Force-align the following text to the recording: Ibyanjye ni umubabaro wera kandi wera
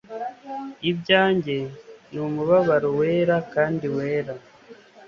Ibyanjye 0.89 1.57
ni 2.11 2.19
umubabaro 2.27 2.89
wera 2.99 3.35
kandi 3.53 3.85
wera 3.95 4.33